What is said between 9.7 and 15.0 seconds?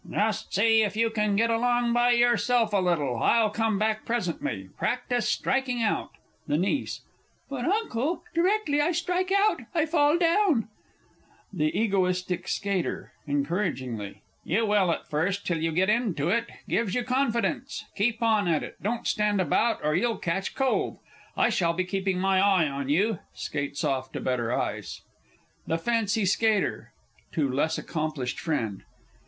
I fall down! THE E. S. (encouragingly). You will